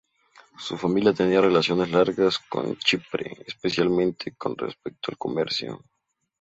[0.57, 5.85] Su familia tenía relaciones largas con Chipre, especialmente con respecto al comercio.